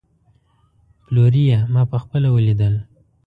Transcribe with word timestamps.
پلوري 1.05 1.43
يې، 1.51 1.59
ما 1.73 1.81
په 1.91 1.97
خپله 2.03 2.27
وليدل 2.35 2.73